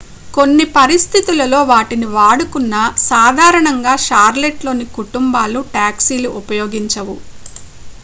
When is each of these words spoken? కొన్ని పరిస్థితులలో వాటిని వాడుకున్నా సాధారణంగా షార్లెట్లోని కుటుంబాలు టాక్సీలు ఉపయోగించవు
కొన్ని 0.33 0.65
పరిస్థితులలో 0.75 1.59
వాటిని 1.67 2.07
వాడుకున్నా 2.15 2.81
సాధారణంగా 3.05 3.93
షార్లెట్లోని 4.07 4.87
కుటుంబాలు 4.97 5.61
టాక్సీలు 5.75 6.31
ఉపయోగించవు 6.41 7.17